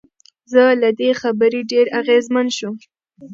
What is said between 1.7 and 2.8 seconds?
ډېر اغېزمن شوم.